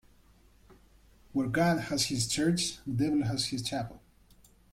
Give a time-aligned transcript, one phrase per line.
[1.31, 4.01] Where God has his church, the devil will have his chapel.